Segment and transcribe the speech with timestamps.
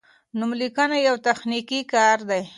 [0.39, 2.41] نوملیکنه یو تخنیکي کار دی.